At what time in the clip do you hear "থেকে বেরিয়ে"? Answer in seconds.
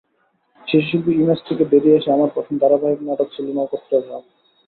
1.47-1.97